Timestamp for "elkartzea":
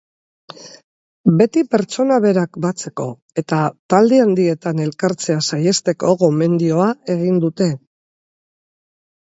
4.87-5.45